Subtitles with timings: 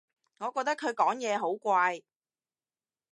[0.39, 2.01] 我覺得佢講嘢好怪